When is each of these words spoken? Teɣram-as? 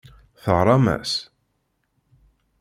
Teɣram-as? 0.43 1.13